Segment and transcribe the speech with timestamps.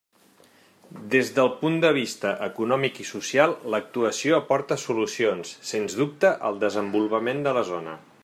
[1.15, 7.49] Des del punt de vista econòmic i social, l'actuació aporta solucions, sens dubte, al desenvolupament
[7.49, 7.95] de la zona.